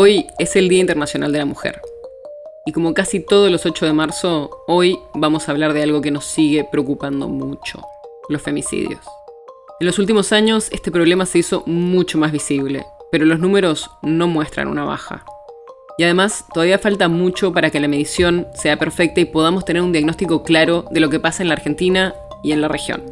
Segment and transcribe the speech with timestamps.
[0.00, 1.82] Hoy es el Día Internacional de la Mujer.
[2.64, 6.12] Y como casi todos los 8 de marzo, hoy vamos a hablar de algo que
[6.12, 7.82] nos sigue preocupando mucho,
[8.28, 9.00] los femicidios.
[9.80, 14.28] En los últimos años este problema se hizo mucho más visible, pero los números no
[14.28, 15.24] muestran una baja.
[15.98, 19.90] Y además todavía falta mucho para que la medición sea perfecta y podamos tener un
[19.90, 23.02] diagnóstico claro de lo que pasa en la Argentina y en la región.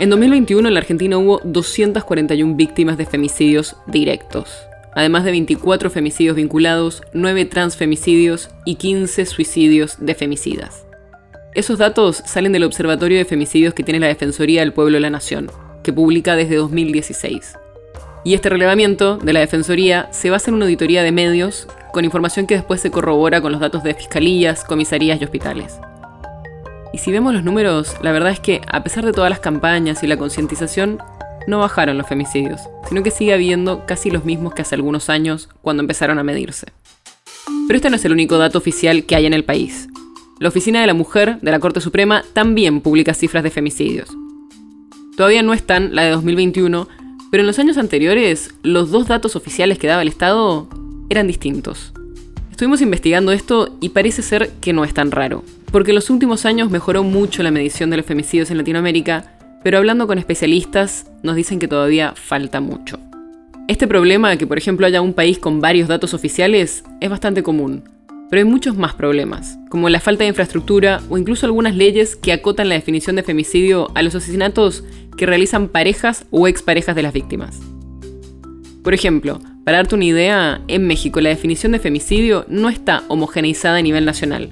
[0.00, 4.65] En 2021 en la Argentina hubo 241 víctimas de femicidios directos,
[4.96, 10.86] además de 24 femicidios vinculados, 9 transfemicidios y 15 suicidios de femicidas.
[11.54, 15.10] Esos datos salen del Observatorio de Femicidios que tiene la Defensoría del Pueblo de la
[15.10, 15.50] Nación,
[15.84, 17.58] que publica desde 2016.
[18.24, 22.46] Y este relevamiento de la Defensoría se basa en una auditoría de medios con información
[22.46, 25.78] que después se corrobora con los datos de fiscalías, comisarías y hospitales.
[26.94, 30.02] Y si vemos los números, la verdad es que a pesar de todas las campañas
[30.02, 30.98] y la concientización,
[31.46, 35.48] no bajaron los femicidios, sino que sigue habiendo casi los mismos que hace algunos años
[35.62, 36.66] cuando empezaron a medirse.
[37.66, 39.88] Pero este no es el único dato oficial que hay en el país.
[40.38, 44.08] La Oficina de la Mujer de la Corte Suprema también publica cifras de femicidios.
[45.16, 46.88] Todavía no están la de 2021,
[47.30, 50.68] pero en los años anteriores los dos datos oficiales que daba el Estado
[51.08, 51.92] eran distintos.
[52.50, 56.44] Estuvimos investigando esto y parece ser que no es tan raro, porque en los últimos
[56.44, 59.35] años mejoró mucho la medición de los femicidios en Latinoamérica
[59.66, 63.00] pero hablando con especialistas nos dicen que todavía falta mucho.
[63.66, 67.82] Este problema, que por ejemplo haya un país con varios datos oficiales, es bastante común,
[68.30, 72.32] pero hay muchos más problemas, como la falta de infraestructura o incluso algunas leyes que
[72.32, 74.84] acotan la definición de femicidio a los asesinatos
[75.16, 77.58] que realizan parejas o exparejas de las víctimas.
[78.84, 83.78] Por ejemplo, para darte una idea, en México la definición de femicidio no está homogeneizada
[83.78, 84.50] a nivel nacional,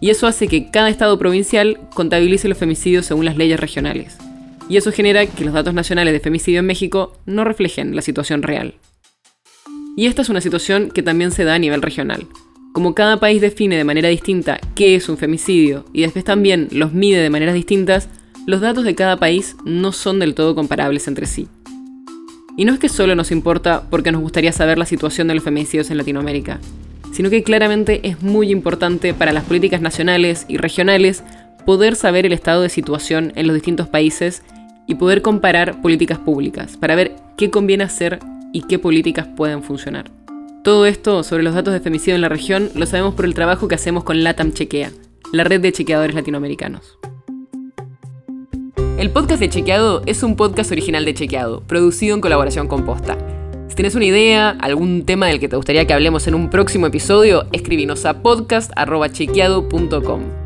[0.00, 4.18] y eso hace que cada estado provincial contabilice los femicidios según las leyes regionales
[4.68, 8.42] y eso genera que los datos nacionales de femicidio en México no reflejen la situación
[8.42, 8.74] real.
[9.96, 12.26] Y esta es una situación que también se da a nivel regional.
[12.72, 16.92] Como cada país define de manera distinta qué es un femicidio y después también los
[16.92, 18.10] mide de maneras distintas,
[18.46, 21.48] los datos de cada país no son del todo comparables entre sí.
[22.58, 25.44] Y no es que solo nos importa porque nos gustaría saber la situación de los
[25.44, 26.60] femicidios en Latinoamérica,
[27.12, 31.22] sino que claramente es muy importante para las políticas nacionales y regionales
[31.66, 34.42] poder saber el estado de situación en los distintos países
[34.86, 38.20] y poder comparar políticas públicas para ver qué conviene hacer
[38.52, 40.10] y qué políticas pueden funcionar.
[40.62, 43.68] Todo esto sobre los datos de femicidio en la región lo sabemos por el trabajo
[43.68, 44.92] que hacemos con LATAM Chequea,
[45.32, 46.98] la red de chequeadores latinoamericanos.
[48.98, 53.18] El podcast de Chequeado es un podcast original de Chequeado, producido en colaboración con Posta.
[53.68, 56.86] Si tienes una idea, algún tema del que te gustaría que hablemos en un próximo
[56.86, 60.45] episodio, escríbenos a podcast.chequeado.com.